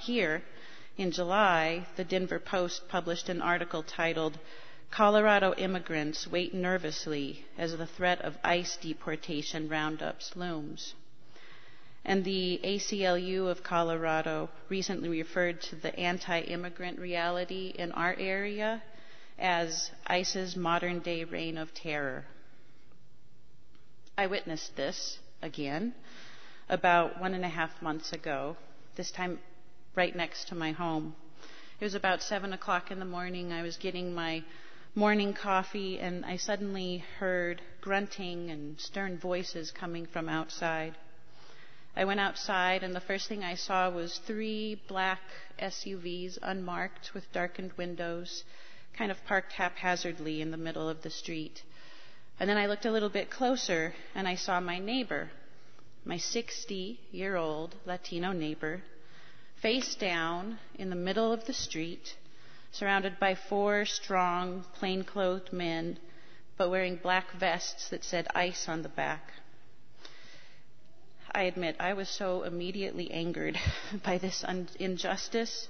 the 0.97 2.03
Denver 2.05 2.39
Post 2.39 2.89
published 2.89 3.29
an 3.29 3.41
article 3.41 3.81
titled 3.81 4.37
Colorado 4.91 5.53
immigrants 5.53 6.27
wait 6.27 6.53
nervously 6.53 7.45
as 7.57 7.77
the 7.77 7.87
threat 7.87 8.19
of 8.19 8.37
ICE 8.43 8.75
deportation 8.75 9.69
roundups 9.69 10.35
looms. 10.35 10.95
And 12.03 12.25
the 12.25 12.59
ACLU 12.61 13.47
of 13.47 13.63
Colorado 13.63 14.49
recently 14.67 15.07
referred 15.07 15.61
to 15.61 15.77
the 15.77 15.97
anti 15.97 16.41
immigrant 16.41 16.99
reality 16.99 17.73
in 17.73 17.93
our 17.93 18.13
area 18.19 18.83
as 19.37 19.91
ICE's 20.07 20.57
modern 20.57 20.99
day 20.99 21.23
reign 21.23 21.57
of 21.57 21.73
terror. 21.73 22.25
I 24.17 24.27
witnessed 24.27 24.75
this 24.75 25.19
again 25.41 25.93
about 26.67 27.21
one 27.21 27.33
and 27.33 27.45
a 27.45 27.47
half 27.49 27.81
months 27.81 28.11
ago, 28.11 28.57
this 28.99 29.11
time 29.11 29.39
right 29.95 30.13
next 30.13 30.49
to 30.49 30.55
my 30.55 30.73
home. 30.73 31.15
It 31.79 31.85
was 31.85 31.95
about 31.95 32.21
seven 32.21 32.51
o'clock 32.51 32.91
in 32.91 32.99
the 32.99 33.05
morning. 33.05 33.53
I 33.53 33.61
was 33.61 33.77
getting 33.77 34.13
my 34.13 34.43
morning 34.93 35.33
coffee, 35.33 35.97
and 35.99 36.25
I 36.25 36.35
suddenly 36.35 37.05
heard 37.17 37.61
grunting 37.79 38.49
and 38.49 38.77
stern 38.77 39.17
voices 39.17 39.71
coming 39.71 40.05
from 40.05 40.27
outside. 40.27 40.95
I 41.95 42.03
went 42.03 42.19
outside, 42.19 42.83
and 42.83 42.93
the 42.93 42.99
first 42.99 43.29
thing 43.29 43.41
I 43.41 43.55
saw 43.55 43.89
was 43.89 44.19
three 44.27 44.81
black 44.89 45.21
SUVs, 45.61 46.37
unmarked, 46.41 47.13
with 47.13 47.31
darkened 47.31 47.71
windows, 47.77 48.43
kind 48.97 49.11
of 49.11 49.25
parked 49.25 49.53
haphazardly 49.53 50.41
in 50.41 50.51
the 50.51 50.57
middle 50.57 50.89
of 50.89 51.03
the 51.03 51.09
street. 51.09 51.63
And 52.37 52.49
then 52.49 52.57
I 52.57 52.65
looked 52.65 52.85
a 52.85 52.91
little 52.91 53.07
bit 53.07 53.29
closer 53.29 53.93
and 54.13 54.27
I 54.27 54.35
saw 54.35 54.59
my 54.59 54.79
neighbor, 54.79 55.31
my 56.05 56.17
60 56.17 56.99
year 57.11 57.35
old 57.35 57.75
Latino 57.85 58.31
neighbor, 58.31 58.81
face 59.61 59.95
down 59.95 60.59
in 60.75 60.89
the 60.89 60.95
middle 60.95 61.31
of 61.33 61.45
the 61.45 61.53
street, 61.53 62.15
surrounded 62.71 63.19
by 63.19 63.35
four 63.35 63.85
strong, 63.85 64.63
plain-clothed 64.75 65.51
men, 65.51 65.97
but 66.57 66.69
wearing 66.69 66.95
black 66.95 67.31
vests 67.33 67.89
that 67.89 68.03
said 68.03 68.27
ICE 68.35 68.69
on 68.69 68.81
the 68.81 68.89
back. 68.89 69.33
I 71.31 71.43
admit 71.43 71.75
I 71.79 71.93
was 71.93 72.09
so 72.09 72.43
immediately 72.43 73.11
angered 73.11 73.57
by 74.03 74.17
this 74.17 74.43
un- 74.43 74.69
injustice 74.79 75.67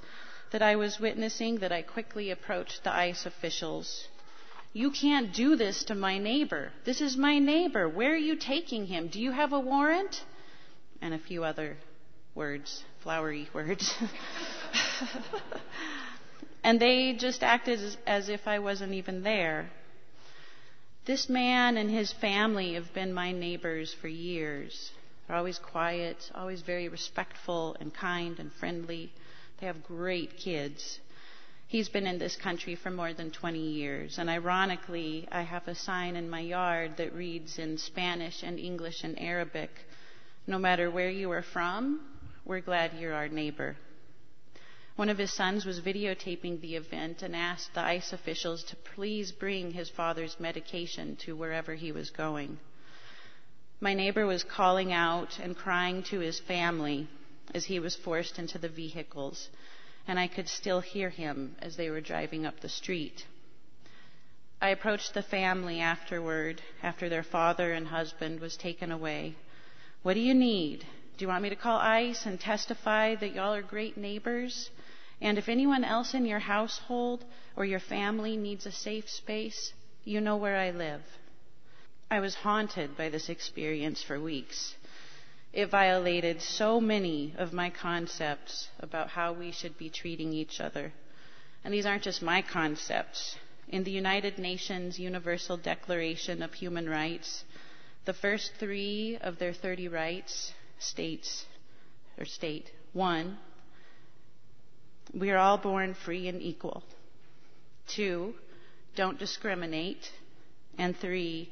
that 0.52 0.62
I 0.62 0.76
was 0.76 1.00
witnessing 1.00 1.60
that 1.60 1.72
I 1.72 1.82
quickly 1.82 2.32
approached 2.32 2.84
the 2.84 2.94
ICE 2.94 3.26
officials 3.26 4.08
you 4.74 4.92
can't 4.92 5.34
do 5.34 5.56
this 5.56 5.84
to 5.86 5.96
my 5.96 6.18
neighbor. 6.18 6.72
This 6.86 7.02
is 7.02 7.18
my 7.18 7.40
neighbor. 7.40 7.90
Where 7.90 8.14
are 8.14 8.18
you 8.18 8.36
taking 8.36 8.86
him? 8.86 9.08
Do 9.08 9.20
you 9.20 9.32
have 9.32 9.52
a 9.52 9.60
warrant? 9.60 10.24
And 11.02 11.14
a 11.14 11.20
few 11.20 11.44
other 11.44 11.78
words, 12.36 12.84
flowery 13.02 13.50
words. 13.54 13.94
and 16.64 16.80
they 16.80 17.14
just 17.14 17.42
acted 17.42 17.80
as, 17.80 17.98
as 18.06 18.30
if 18.30 18.48
I 18.48 18.60
wasn't 18.60 18.94
even 18.94 19.24
there. 19.24 19.70
This 21.06 21.28
man 21.28 21.78
and 21.78 21.90
his 21.90 22.14
family 22.14 22.76
have 22.76 22.94
been 22.94 23.14
my 23.14 23.32
neighbors 23.32 23.96
for 24.00 24.08
years. 24.08 24.92
They're 25.28 25.38
always 25.38 25.58
quiet, 25.58 26.18
always 26.36 26.62
very 26.62 26.90
respectful 26.90 27.76
and 27.80 27.94
kind 27.94 28.40
and 28.40 28.52
friendly. 28.54 29.12
They 29.60 29.66
have 29.66 29.84
great 29.84 30.38
kids. 30.38 31.00
He's 31.70 31.88
been 31.88 32.08
in 32.08 32.18
this 32.18 32.36
country 32.36 32.74
for 32.74 32.90
more 32.90 33.14
than 33.14 33.30
20 33.30 33.60
years. 33.60 34.18
And 34.18 34.28
ironically, 34.28 35.28
I 35.32 35.44
have 35.44 35.68
a 35.68 35.76
sign 35.76 36.16
in 36.16 36.28
my 36.28 36.40
yard 36.40 36.98
that 36.98 37.14
reads 37.14 37.60
in 37.60 37.78
Spanish 37.78 38.42
and 38.42 38.58
English 38.58 39.04
and 39.04 39.22
Arabic 39.22 39.70
No 40.48 40.58
matter 40.58 40.90
where 40.90 41.12
you 41.12 41.30
are 41.30 41.44
from, 41.44 42.02
we're 42.44 42.62
glad 42.62 42.94
you're 43.00 43.14
our 43.14 43.28
neighbor. 43.28 43.78
One 44.96 45.10
of 45.10 45.20
his 45.20 45.32
sons 45.32 45.64
was 45.64 45.80
videotaping 45.80 46.60
the 46.60 46.76
event 46.76 47.22
and 47.22 47.36
asked 47.36 47.76
the 47.76 47.82
ICE 47.82 48.14
officials 48.14 48.64
to 48.64 48.76
please 48.96 49.32
bring 49.32 49.70
his 49.70 49.92
father's 49.92 50.40
medication 50.40 51.18
to 51.18 51.36
wherever 51.36 51.76
he 51.76 51.92
was 51.92 52.10
going. 52.10 52.58
My 53.80 53.94
neighbor 53.94 54.26
was 54.26 54.44
calling 54.44 54.92
out 54.92 55.38
and 55.38 55.56
crying 55.56 56.02
to 56.10 56.20
his 56.20 56.40
family 56.40 57.08
as 57.54 57.66
he 57.66 57.80
was 57.80 57.96
forced 57.96 58.40
into 58.40 58.58
the 58.58 58.70
vehicles 58.70 59.50
and 60.10 60.20
I 60.20 60.28
could 60.28 60.50
still 60.50 60.80
hear 60.80 61.12
him 61.12 61.56
as 61.62 61.78
they 61.78 61.92
were 61.92 62.02
driving 62.02 62.44
up 62.44 62.60
the 62.60 62.68
street. 62.68 63.28
I 64.60 64.70
approached 64.70 65.14
the 65.14 65.22
family 65.22 65.82
afterward, 65.82 66.64
after 66.82 67.10
their 67.10 67.22
father 67.22 67.74
and 67.74 67.86
husband 67.86 68.40
was 68.40 68.58
taken 68.58 68.92
away. 68.92 69.36
What 70.02 70.16
do 70.16 70.20
you 70.20 70.34
need? 70.34 70.80
Do 70.80 71.26
you 71.26 71.28
want 71.28 71.44
me 71.44 71.50
to 71.50 71.56
call 71.56 71.78
ICE 71.78 72.26
and 72.26 72.40
testify 72.40 73.16
that 73.18 73.36
y'all 73.36 73.54
are 73.54 73.62
great 73.62 73.98
neighbors? 73.98 74.72
And 75.22 75.38
if 75.38 75.48
anyone 75.48 75.84
else 75.84 76.16
in 76.16 76.26
your 76.26 76.40
household 76.40 77.24
or 77.56 77.64
your 77.64 77.80
family 77.80 78.36
needs 78.36 78.66
a 78.66 78.72
safe 78.72 79.08
space, 79.08 79.74
you 80.06 80.22
know 80.22 80.38
where 80.38 80.58
I 80.58 80.72
live. 80.72 81.04
I 82.10 82.20
was 82.20 82.34
haunted 82.34 82.98
by 82.98 83.10
this 83.10 83.30
experience 83.30 84.02
for 84.02 84.20
weeks. 84.20 84.74
It 85.52 85.68
violated 85.68 86.42
so 86.42 86.80
many 86.80 87.34
of 87.38 87.54
my 87.54 87.70
concepts 87.70 88.70
about 88.80 89.10
how 89.10 89.34
we 89.34 89.52
should 89.52 89.78
be 89.78 89.90
treating 89.90 90.32
each 90.32 90.60
other. 90.60 90.94
And 91.64 91.74
these 91.74 91.86
aren't 91.86 92.04
just 92.04 92.22
my 92.22 92.42
concepts. 92.42 93.36
In 93.68 93.84
the 93.84 93.92
United 93.92 94.38
Nations 94.38 95.00
Universal 95.00 95.58
Declaration 95.58 96.42
of 96.44 96.54
Human 96.54 96.88
Rights, 96.88 97.44
the 98.06 98.14
first 98.14 98.54
three 98.60 99.18
of 99.22 99.40
their 99.40 99.54
30 99.54 99.88
rights 99.88 100.54
states, 100.80 101.46
or 102.18 102.26
state, 102.26 102.72
one, 102.94 103.38
we 105.14 105.32
are 105.32 105.38
all 105.38 105.58
born 105.58 105.94
free 105.94 106.28
and 106.28 106.42
equal. 106.42 106.84
Two, 107.88 108.36
don't 108.96 109.18
discriminate. 109.18 110.12
And 110.78 110.96
three, 110.96 111.50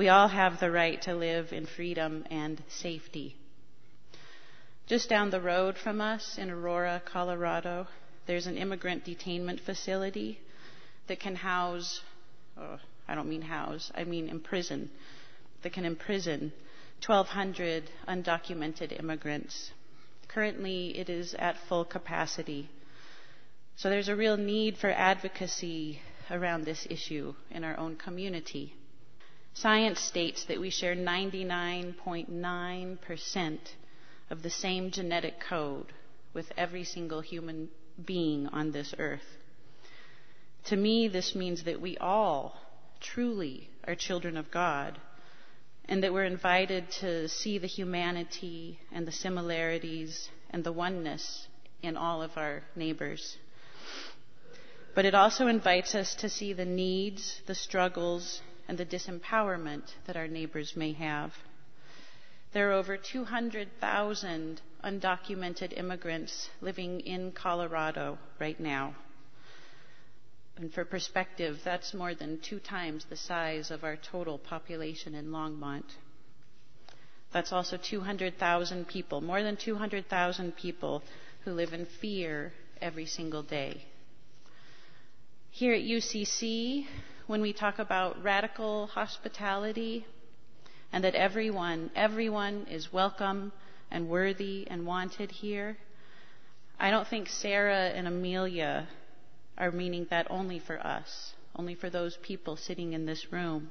we 0.00 0.08
all 0.08 0.28
have 0.28 0.58
the 0.60 0.70
right 0.70 1.02
to 1.02 1.14
live 1.14 1.52
in 1.52 1.66
freedom 1.66 2.24
and 2.30 2.62
safety. 2.70 3.36
Just 4.86 5.10
down 5.10 5.28
the 5.28 5.42
road 5.42 5.76
from 5.76 6.00
us 6.00 6.38
in 6.38 6.50
Aurora, 6.50 7.02
Colorado, 7.04 7.86
there's 8.26 8.46
an 8.46 8.56
immigrant 8.56 9.04
detainment 9.04 9.60
facility 9.60 10.40
that 11.06 11.20
can 11.20 11.36
house, 11.36 12.00
oh, 12.58 12.78
I 13.06 13.14
don't 13.14 13.28
mean 13.28 13.42
house, 13.42 13.92
I 13.94 14.04
mean 14.04 14.30
imprison, 14.30 14.88
that 15.60 15.74
can 15.74 15.84
imprison 15.84 16.50
1,200 17.06 17.90
undocumented 18.08 18.98
immigrants. 18.98 19.70
Currently, 20.28 20.98
it 20.98 21.10
is 21.10 21.34
at 21.34 21.58
full 21.68 21.84
capacity. 21.84 22.70
So 23.76 23.90
there's 23.90 24.08
a 24.08 24.16
real 24.16 24.38
need 24.38 24.78
for 24.78 24.88
advocacy 24.88 26.00
around 26.30 26.64
this 26.64 26.86
issue 26.88 27.34
in 27.50 27.64
our 27.64 27.76
own 27.76 27.96
community. 27.96 28.72
Science 29.60 30.00
states 30.00 30.44
that 30.44 30.58
we 30.58 30.70
share 30.70 30.96
99.9% 30.96 33.58
of 34.30 34.42
the 34.42 34.48
same 34.48 34.90
genetic 34.90 35.38
code 35.38 35.92
with 36.32 36.50
every 36.56 36.84
single 36.84 37.20
human 37.20 37.68
being 38.02 38.46
on 38.46 38.72
this 38.72 38.94
earth. 38.98 39.36
To 40.68 40.76
me, 40.76 41.08
this 41.08 41.34
means 41.34 41.64
that 41.64 41.78
we 41.78 41.98
all 41.98 42.58
truly 43.00 43.68
are 43.86 43.94
children 43.94 44.38
of 44.38 44.50
God 44.50 44.98
and 45.84 46.02
that 46.04 46.14
we're 46.14 46.24
invited 46.24 46.90
to 47.00 47.28
see 47.28 47.58
the 47.58 47.66
humanity 47.66 48.80
and 48.90 49.06
the 49.06 49.12
similarities 49.12 50.30
and 50.48 50.64
the 50.64 50.72
oneness 50.72 51.48
in 51.82 51.98
all 51.98 52.22
of 52.22 52.30
our 52.36 52.62
neighbors. 52.76 53.36
But 54.94 55.04
it 55.04 55.14
also 55.14 55.48
invites 55.48 55.94
us 55.94 56.14
to 56.16 56.30
see 56.30 56.54
the 56.54 56.64
needs, 56.64 57.42
the 57.46 57.54
struggles, 57.54 58.40
and 58.70 58.78
the 58.78 58.86
disempowerment 58.86 59.82
that 60.06 60.16
our 60.16 60.28
neighbors 60.28 60.76
may 60.76 60.92
have. 60.92 61.32
There 62.52 62.70
are 62.70 62.74
over 62.74 62.96
200,000 62.96 64.60
undocumented 64.84 65.76
immigrants 65.76 66.48
living 66.60 67.00
in 67.00 67.32
Colorado 67.32 68.16
right 68.38 68.60
now. 68.60 68.94
And 70.56 70.72
for 70.72 70.84
perspective, 70.84 71.58
that's 71.64 71.92
more 71.94 72.14
than 72.14 72.38
two 72.38 72.60
times 72.60 73.04
the 73.10 73.16
size 73.16 73.72
of 73.72 73.82
our 73.82 73.96
total 73.96 74.38
population 74.38 75.16
in 75.16 75.30
Longmont. 75.30 75.90
That's 77.32 77.52
also 77.52 77.76
200,000 77.76 78.86
people, 78.86 79.20
more 79.20 79.42
than 79.42 79.56
200,000 79.56 80.54
people 80.54 81.02
who 81.44 81.50
live 81.50 81.72
in 81.72 81.86
fear 82.00 82.52
every 82.80 83.06
single 83.06 83.42
day. 83.42 83.82
Here 85.50 85.74
at 85.74 85.82
UCC, 85.82 86.86
when 87.30 87.42
we 87.42 87.52
talk 87.52 87.78
about 87.78 88.20
radical 88.24 88.88
hospitality 88.88 90.04
and 90.92 91.04
that 91.04 91.14
everyone, 91.14 91.88
everyone 91.94 92.66
is 92.68 92.92
welcome 92.92 93.52
and 93.88 94.08
worthy 94.08 94.66
and 94.68 94.84
wanted 94.84 95.30
here, 95.30 95.76
I 96.80 96.90
don't 96.90 97.06
think 97.06 97.28
Sarah 97.28 97.90
and 97.94 98.08
Amelia 98.08 98.88
are 99.56 99.70
meaning 99.70 100.08
that 100.10 100.26
only 100.28 100.58
for 100.58 100.84
us, 100.84 101.32
only 101.54 101.76
for 101.76 101.88
those 101.88 102.16
people 102.16 102.56
sitting 102.56 102.94
in 102.94 103.06
this 103.06 103.32
room. 103.32 103.70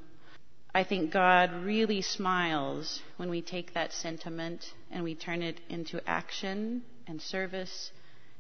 I 0.74 0.86
think 0.86 1.12
God 1.12 1.52
really 1.52 2.02
smiles 2.02 3.02
when 3.18 3.30
we 3.30 3.42
take 3.42 3.74
that 3.74 3.92
sentiment 3.92 4.74
and 4.90 5.04
we 5.04 5.16
turn 5.16 5.42
it 5.42 5.60
into 5.68 6.00
action 6.10 6.84
and 7.08 7.22
service 7.22 7.92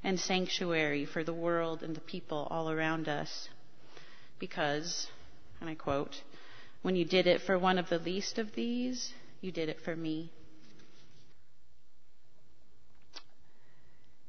and 0.02 0.18
sanctuary 0.18 1.04
for 1.04 1.26
the 1.26 1.34
world 1.34 1.84
and 1.84 1.94
the 1.94 2.00
people 2.00 2.48
all 2.50 2.72
around 2.72 3.10
us. 3.10 3.50
Because, 4.39 5.08
and 5.60 5.69
I 5.69 5.75
quote, 5.75 6.22
when 6.81 6.96
you 6.96 7.05
did 7.05 7.27
it 7.27 7.41
for 7.41 7.60
one 7.60 7.77
of 7.77 7.89
the 7.89 8.00
least 8.00 8.39
of 8.39 8.55
these, 8.55 9.14
you 9.42 9.51
did 9.51 9.70
it 9.70 9.81
for 9.81 9.96
me. 9.96 10.31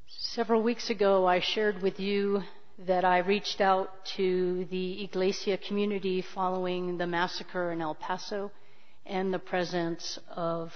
Several 0.08 0.62
weeks 0.62 0.90
ago, 0.90 1.26
I 1.26 1.40
shared 1.40 1.82
with 1.82 1.98
you 2.00 2.42
that 2.86 3.04
I 3.04 3.18
reached 3.18 3.60
out 3.60 4.04
to 4.16 4.64
the 4.70 5.04
Iglesia 5.04 5.58
community 5.58 6.22
following 6.22 6.98
the 6.98 7.06
massacre 7.06 7.72
in 7.72 7.80
El 7.80 7.94
Paso 7.94 8.50
and 9.06 9.34
the 9.34 9.38
presence 9.38 10.18
of 10.34 10.72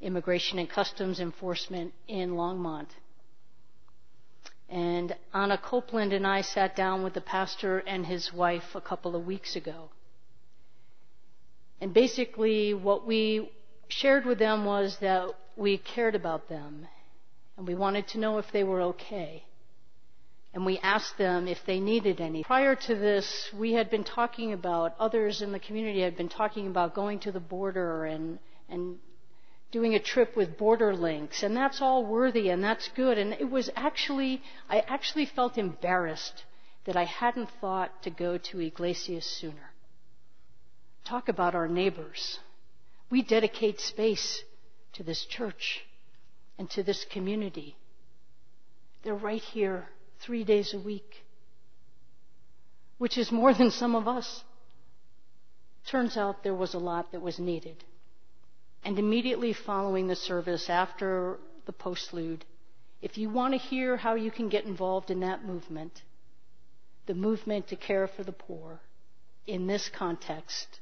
Immigration 0.00 0.58
and 0.58 0.68
Customs 0.68 1.20
Enforcement 1.20 1.94
in 2.08 2.32
Longmont. 2.32 2.88
And 4.72 5.14
Anna 5.34 5.58
Copeland 5.58 6.14
and 6.14 6.26
I 6.26 6.40
sat 6.40 6.74
down 6.74 7.04
with 7.04 7.12
the 7.12 7.20
pastor 7.20 7.80
and 7.80 8.06
his 8.06 8.32
wife 8.32 8.74
a 8.74 8.80
couple 8.80 9.14
of 9.14 9.26
weeks 9.26 9.54
ago. 9.54 9.90
And 11.78 11.92
basically, 11.92 12.72
what 12.72 13.06
we 13.06 13.52
shared 13.88 14.24
with 14.24 14.38
them 14.38 14.64
was 14.64 14.96
that 15.00 15.28
we 15.56 15.76
cared 15.76 16.14
about 16.14 16.48
them 16.48 16.88
and 17.58 17.68
we 17.68 17.74
wanted 17.74 18.08
to 18.08 18.18
know 18.18 18.38
if 18.38 18.50
they 18.50 18.64
were 18.64 18.80
okay 18.80 19.44
and 20.54 20.64
we 20.64 20.78
asked 20.78 21.18
them 21.18 21.48
if 21.48 21.58
they 21.66 21.78
needed 21.78 22.20
any. 22.20 22.42
Prior 22.42 22.74
to 22.74 22.94
this, 22.94 23.50
we 23.54 23.72
had 23.72 23.90
been 23.90 24.04
talking 24.04 24.52
about, 24.52 24.94
others 24.98 25.42
in 25.42 25.52
the 25.52 25.58
community 25.58 26.00
had 26.00 26.16
been 26.16 26.28
talking 26.28 26.66
about 26.66 26.94
going 26.94 27.18
to 27.20 27.32
the 27.32 27.40
border 27.40 28.06
and, 28.06 28.38
and 28.68 28.96
doing 29.72 29.94
a 29.94 29.98
trip 29.98 30.36
with 30.36 30.58
BorderLinks, 30.58 31.42
and 31.42 31.56
that's 31.56 31.80
all 31.80 32.04
worthy 32.04 32.50
and 32.50 32.62
that's 32.62 32.88
good. 32.94 33.18
And 33.18 33.32
it 33.32 33.50
was 33.50 33.70
actually, 33.74 34.42
I 34.68 34.80
actually 34.80 35.26
felt 35.26 35.58
embarrassed 35.58 36.44
that 36.84 36.96
I 36.96 37.04
hadn't 37.04 37.48
thought 37.60 38.02
to 38.02 38.10
go 38.10 38.38
to 38.38 38.60
Iglesias 38.60 39.24
sooner. 39.24 39.70
Talk 41.04 41.28
about 41.28 41.54
our 41.54 41.68
neighbors. 41.68 42.38
We 43.10 43.22
dedicate 43.22 43.80
space 43.80 44.42
to 44.94 45.02
this 45.02 45.24
church 45.24 45.80
and 46.58 46.68
to 46.70 46.82
this 46.82 47.04
community. 47.10 47.76
They're 49.02 49.14
right 49.14 49.42
here 49.42 49.86
three 50.20 50.44
days 50.44 50.74
a 50.74 50.78
week, 50.78 51.24
which 52.98 53.16
is 53.16 53.32
more 53.32 53.54
than 53.54 53.70
some 53.70 53.94
of 53.94 54.06
us. 54.06 54.44
Turns 55.90 56.16
out 56.16 56.44
there 56.44 56.54
was 56.54 56.74
a 56.74 56.78
lot 56.78 57.10
that 57.12 57.22
was 57.22 57.38
needed. 57.38 57.82
And 58.84 58.98
immediately 58.98 59.52
following 59.52 60.08
the 60.08 60.16
service, 60.16 60.68
after 60.68 61.38
the 61.66 61.72
postlude, 61.72 62.42
if 63.00 63.16
you 63.16 63.30
want 63.30 63.54
to 63.54 63.58
hear 63.58 63.96
how 63.96 64.14
you 64.14 64.30
can 64.30 64.48
get 64.48 64.64
involved 64.64 65.10
in 65.10 65.20
that 65.20 65.44
movement, 65.44 66.02
the 67.06 67.14
movement 67.14 67.68
to 67.68 67.76
care 67.76 68.08
for 68.08 68.24
the 68.24 68.32
poor, 68.32 68.80
in 69.46 69.66
this 69.66 69.88
context, 69.88 70.80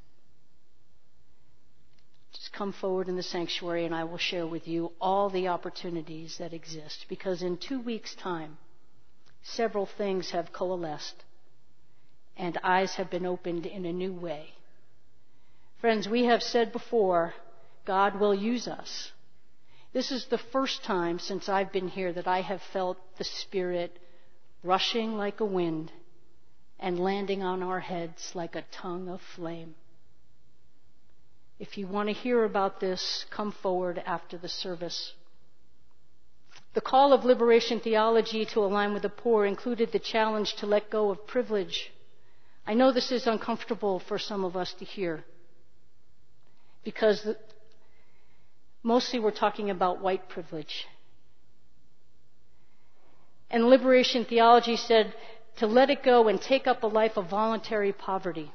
just 2.32 2.52
come 2.52 2.72
forward 2.72 3.08
in 3.08 3.16
the 3.16 3.22
sanctuary 3.22 3.84
and 3.84 3.94
I 3.94 4.04
will 4.04 4.18
share 4.18 4.46
with 4.46 4.68
you 4.68 4.92
all 5.00 5.30
the 5.30 5.48
opportunities 5.48 6.36
that 6.38 6.52
exist. 6.52 7.06
Because 7.08 7.42
in 7.42 7.56
two 7.56 7.80
weeks' 7.80 8.14
time, 8.14 8.58
several 9.42 9.86
things 9.86 10.30
have 10.30 10.52
coalesced 10.52 11.24
and 12.36 12.58
eyes 12.62 12.94
have 12.94 13.10
been 13.10 13.26
opened 13.26 13.66
in 13.66 13.84
a 13.84 13.92
new 13.92 14.12
way. 14.12 14.50
Friends, 15.80 16.08
we 16.08 16.24
have 16.24 16.42
said 16.42 16.72
before, 16.72 17.34
God 17.84 18.20
will 18.20 18.34
use 18.34 18.68
us. 18.68 19.12
This 19.92 20.12
is 20.12 20.26
the 20.26 20.38
first 20.38 20.84
time 20.84 21.18
since 21.18 21.48
I've 21.48 21.72
been 21.72 21.88
here 21.88 22.12
that 22.12 22.28
I 22.28 22.42
have 22.42 22.62
felt 22.72 22.96
the 23.18 23.24
Spirit 23.24 23.98
rushing 24.62 25.16
like 25.16 25.40
a 25.40 25.44
wind 25.44 25.90
and 26.78 26.98
landing 26.98 27.42
on 27.42 27.62
our 27.62 27.80
heads 27.80 28.32
like 28.34 28.54
a 28.54 28.64
tongue 28.70 29.08
of 29.08 29.20
flame. 29.34 29.74
If 31.58 31.76
you 31.76 31.86
want 31.86 32.08
to 32.08 32.14
hear 32.14 32.44
about 32.44 32.80
this, 32.80 33.26
come 33.30 33.52
forward 33.52 34.02
after 34.06 34.38
the 34.38 34.48
service. 34.48 35.12
The 36.72 36.80
call 36.80 37.12
of 37.12 37.24
liberation 37.24 37.80
theology 37.80 38.44
to 38.46 38.60
align 38.60 38.94
with 38.94 39.02
the 39.02 39.08
poor 39.08 39.44
included 39.44 39.92
the 39.92 39.98
challenge 39.98 40.54
to 40.56 40.66
let 40.66 40.88
go 40.88 41.10
of 41.10 41.26
privilege. 41.26 41.90
I 42.66 42.74
know 42.74 42.92
this 42.92 43.10
is 43.10 43.26
uncomfortable 43.26 43.98
for 43.98 44.18
some 44.18 44.44
of 44.44 44.56
us 44.56 44.72
to 44.74 44.84
hear 44.84 45.24
because 46.84 47.26
mostly 48.82 49.18
we're 49.18 49.30
talking 49.30 49.70
about 49.70 50.00
white 50.00 50.28
privilege. 50.28 50.86
And 53.50 53.66
liberation 53.66 54.24
theology 54.24 54.76
said 54.76 55.14
to 55.56 55.66
let 55.66 55.90
it 55.90 56.02
go 56.02 56.28
and 56.28 56.40
take 56.40 56.66
up 56.66 56.82
a 56.82 56.86
life 56.86 57.16
of 57.16 57.28
voluntary 57.28 57.92
poverty. 57.92 58.52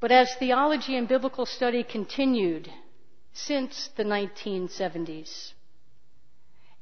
But 0.00 0.12
as 0.12 0.34
theology 0.38 0.96
and 0.96 1.08
biblical 1.08 1.46
study 1.46 1.82
continued, 1.82 2.70
since 3.32 3.90
the 3.96 4.04
1970s 4.04 5.52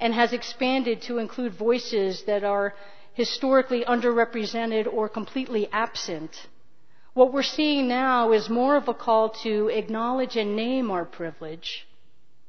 and 0.01 0.15
has 0.15 0.33
expanded 0.33 1.03
to 1.03 1.19
include 1.19 1.53
voices 1.55 2.23
that 2.27 2.45
are 2.45 2.75
historically 3.15 3.85
underrepresented 3.85 4.87
or 4.93 5.09
completely 5.09 5.69
absent. 5.73 6.31
What 7.15 7.33
we're 7.33 7.43
seeing 7.43 7.89
now 7.89 8.33
is 8.33 8.49
more 8.49 8.77
of 8.77 8.89
a 8.89 8.95
call 8.95 9.31
to 9.43 9.69
acknowledge 9.69 10.37
and 10.37 10.55
name 10.55 10.91
our 10.91 11.05
privilege, 11.05 11.87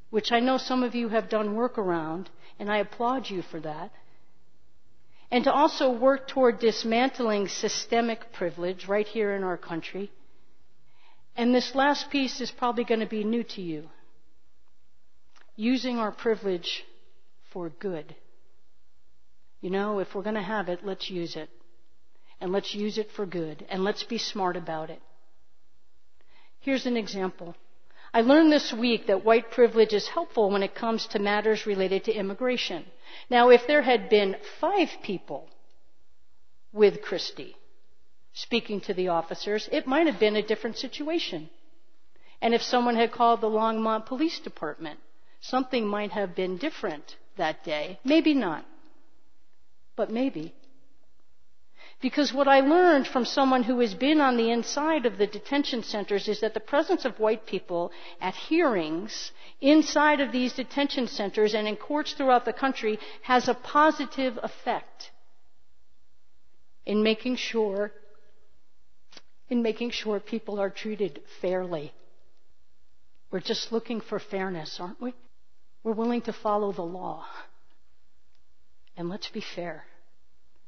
which 0.09 0.31
I 0.31 0.39
know 0.39 0.57
some 0.57 0.83
of 0.83 0.95
you 0.95 1.09
have 1.09 1.29
done 1.29 1.55
work 1.55 1.77
around, 1.77 2.29
and 2.59 2.71
I 2.71 2.77
applaud 2.77 3.29
you 3.29 3.41
for 3.41 3.59
that. 3.61 3.91
and 5.31 5.43
to 5.43 5.51
also 5.51 5.91
work 5.91 6.27
toward 6.27 6.59
dismantling 6.59 7.47
systemic 7.47 8.33
privilege 8.33 8.87
right 8.87 9.07
here 9.07 9.35
in 9.35 9.43
our 9.43 9.57
country. 9.57 10.11
And 11.35 11.53
this 11.53 11.75
last 11.75 12.09
piece 12.09 12.41
is 12.41 12.51
probably 12.51 12.83
going 12.83 12.99
to 13.01 13.05
be 13.05 13.23
new 13.23 13.43
to 13.43 13.61
you. 13.61 13.89
Using 15.55 15.97
our 15.97 16.11
privilege 16.11 16.83
for 17.53 17.69
good. 17.69 18.15
You 19.61 19.69
know, 19.69 19.99
if 19.99 20.15
we're 20.15 20.23
going 20.23 20.35
to 20.35 20.41
have 20.41 20.69
it, 20.69 20.79
let's 20.83 21.09
use 21.09 21.35
it. 21.35 21.49
And 22.41 22.51
let's 22.51 22.73
use 22.73 22.97
it 22.97 23.11
for 23.11 23.25
good. 23.25 23.65
And 23.69 23.83
let's 23.83 24.03
be 24.03 24.17
smart 24.17 24.55
about 24.55 24.89
it. 24.89 25.01
Here's 26.61 26.85
an 26.85 26.97
example. 26.97 27.55
I 28.13 28.21
learned 28.21 28.51
this 28.51 28.73
week 28.73 29.07
that 29.07 29.23
white 29.23 29.51
privilege 29.51 29.93
is 29.93 30.07
helpful 30.07 30.49
when 30.49 30.63
it 30.63 30.75
comes 30.75 31.05
to 31.07 31.19
matters 31.19 31.65
related 31.65 32.05
to 32.05 32.13
immigration. 32.13 32.85
Now, 33.29 33.49
if 33.49 33.67
there 33.67 33.81
had 33.81 34.09
been 34.09 34.35
five 34.59 34.89
people 35.03 35.47
with 36.71 37.01
Christie 37.01 37.55
speaking 38.33 38.81
to 38.81 38.93
the 38.93 39.09
officers, 39.09 39.69
it 39.71 39.85
might 39.85 40.07
have 40.07 40.19
been 40.19 40.35
a 40.35 40.45
different 40.45 40.77
situation. 40.77 41.49
And 42.41 42.53
if 42.53 42.61
someone 42.61 42.95
had 42.95 43.11
called 43.11 43.41
the 43.41 43.49
Longmont 43.49 44.05
Police 44.05 44.39
Department, 44.39 44.99
something 45.41 45.85
might 45.85 46.11
have 46.11 46.35
been 46.35 46.57
different 46.57 47.15
that 47.37 47.63
day. 47.63 47.99
Maybe 48.03 48.33
not. 48.33 48.65
But 49.95 50.09
maybe. 50.09 50.53
Because 52.01 52.31
what 52.33 52.47
I 52.47 52.61
learned 52.61 53.07
from 53.07 53.25
someone 53.25 53.63
who 53.63 53.79
has 53.81 53.93
been 53.93 54.21
on 54.21 54.37
the 54.37 54.51
inside 54.51 55.05
of 55.05 55.17
the 55.17 55.27
detention 55.27 55.83
centers 55.83 56.29
is 56.29 56.39
that 56.39 56.53
the 56.53 56.61
presence 56.61 57.03
of 57.03 57.19
white 57.19 57.45
people 57.45 57.91
at 58.21 58.35
hearings 58.35 59.31
inside 59.59 60.21
of 60.21 60.31
these 60.31 60.53
detention 60.53 61.07
centers 61.07 61.53
and 61.53 61.67
in 61.67 61.75
courts 61.75 62.13
throughout 62.13 62.45
the 62.45 62.53
country 62.53 62.99
has 63.23 63.49
a 63.49 63.53
positive 63.53 64.39
effect 64.41 65.11
in 66.85 67.03
making 67.03 67.35
sure 67.35 67.91
in 69.49 69.61
making 69.61 69.89
sure 69.89 70.19
people 70.19 70.59
are 70.59 70.69
treated 70.69 71.21
fairly. 71.41 71.91
We're 73.31 73.39
just 73.39 73.71
looking 73.71 73.99
for 73.99 74.19
fairness, 74.19 74.77
aren't 74.79 75.01
we? 75.01 75.13
We're 75.83 75.93
willing 75.93 76.21
to 76.23 76.33
follow 76.33 76.71
the 76.71 76.83
law. 76.83 77.25
And 78.95 79.09
let's 79.09 79.29
be 79.29 79.41
fair. 79.41 79.85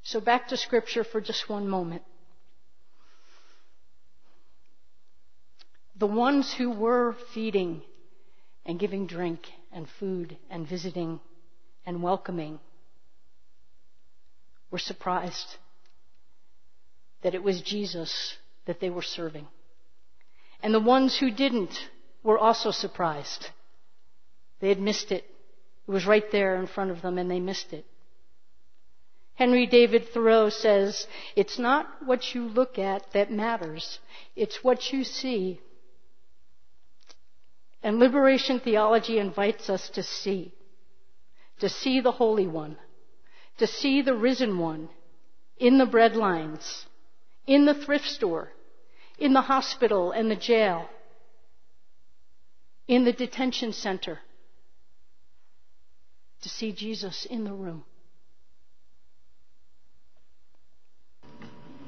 So 0.04 0.20
back 0.20 0.48
to 0.50 0.58
scripture 0.58 1.04
for 1.04 1.22
just 1.22 1.48
one 1.50 1.68
moment. 1.68 2.04
The 5.98 6.08
ones 6.08 6.54
who 6.54 6.72
were 6.72 7.16
feeding 7.34 7.84
and 8.66 8.80
giving 8.80 9.06
drink 9.06 9.48
and 9.72 9.88
food 10.00 10.38
and 10.50 10.68
visiting 10.68 11.20
and 11.86 12.02
welcoming 12.02 12.60
were 14.72 14.80
surprised 14.80 15.58
that 17.22 17.36
it 17.36 17.44
was 17.44 17.62
Jesus 17.62 18.36
that 18.66 18.80
they 18.80 18.90
were 18.90 19.02
serving. 19.02 19.48
And 20.64 20.74
the 20.74 20.80
ones 20.80 21.18
who 21.18 21.30
didn't 21.30 21.78
were 22.24 22.38
also 22.38 22.72
surprised. 22.72 23.50
They 24.60 24.70
had 24.70 24.80
missed 24.80 25.12
it. 25.12 25.26
It 25.88 25.92
was 25.92 26.06
right 26.06 26.32
there 26.32 26.56
in 26.56 26.68
front 26.68 26.92
of 26.92 27.02
them 27.02 27.18
and 27.18 27.30
they 27.30 27.40
missed 27.40 27.74
it. 27.74 27.86
Henry 29.36 29.66
David 29.66 30.10
Thoreau 30.10 30.50
says, 30.50 31.08
It's 31.36 31.58
not 31.58 31.88
what 32.06 32.36
you 32.36 32.48
look 32.48 32.78
at 32.78 33.12
that 33.14 33.32
matters, 33.32 34.00
it's 34.36 34.64
what 34.64 34.92
you 34.92 35.04
see. 35.04 35.62
And 37.84 37.98
liberation 37.98 38.60
theology 38.60 39.18
invites 39.18 39.70
us 39.70 39.90
to 39.90 40.04
see, 40.04 40.54
to 41.60 41.70
see 41.70 42.00
the 42.00 42.12
Holy 42.12 42.46
One, 42.46 42.78
to 43.58 43.66
see 43.66 44.02
the 44.02 44.16
risen 44.16 44.60
one 44.60 44.90
in 45.58 45.78
the 45.78 45.86
bread 45.86 46.16
lines, 46.16 46.86
in 47.48 47.66
the 47.66 47.74
thrift 47.74 48.08
store, 48.08 48.52
in 49.18 49.34
the 49.34 49.42
hospital 49.42 50.12
and 50.12 50.30
the 50.30 50.36
jail, 50.36 50.90
in 52.88 53.06
the 53.06 53.14
detention 53.14 53.72
center, 53.72 54.20
to 56.42 56.50
see 56.50 56.72
Jesus 56.72 57.26
in 57.26 57.44
the 57.44 57.54
room. 57.54 57.84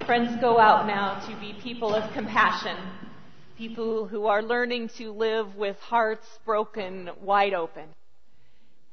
Friends, 0.05 0.35
go 0.41 0.59
out 0.59 0.85
now 0.85 1.25
to 1.29 1.35
be 1.39 1.53
people 1.53 1.95
of 1.95 2.11
compassion, 2.11 2.75
people 3.57 4.05
who 4.05 4.25
are 4.25 4.43
learning 4.43 4.89
to 4.97 5.13
live 5.13 5.55
with 5.55 5.79
hearts 5.79 6.27
broken 6.43 7.09
wide 7.21 7.53
open. 7.53 7.85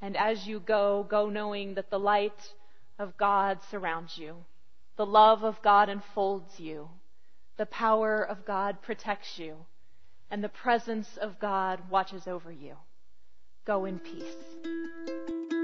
And 0.01 0.16
as 0.16 0.46
you 0.46 0.61
go, 0.61 1.05
go 1.11 1.29
knowing 1.29 1.75
that 1.75 1.90
the 1.90 1.99
light 1.99 2.55
of 2.96 3.16
God 3.16 3.59
surrounds 3.73 4.18
you, 4.18 4.37
the 4.96 5.07
love 5.07 5.42
of 5.42 5.61
God 5.62 5.88
enfolds 5.88 6.61
you, 6.61 6.88
the 7.57 7.66
power 7.66 8.23
of 8.23 8.46
God 8.46 8.81
protects 8.81 9.37
you, 9.37 9.57
and 10.31 10.44
the 10.44 10.49
presence 10.49 11.16
of 11.20 11.40
God 11.40 11.81
watches 11.90 12.29
over 12.29 12.53
you. 12.53 12.77
Go 13.66 13.85
in 13.85 13.99
peace. 13.99 15.60